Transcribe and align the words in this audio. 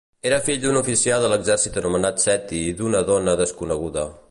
Era 0.27 0.37
fill 0.45 0.61
d'un 0.63 0.79
oficial 0.79 1.25
de 1.25 1.29
l'exèrcit 1.33 1.77
anomenat 1.83 2.25
Seti 2.25 2.65
i 2.71 2.73
d'una 2.81 3.05
dona 3.13 3.39
desconeguda. 3.45 4.11